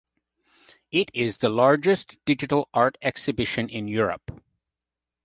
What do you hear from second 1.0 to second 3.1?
is the largest digital art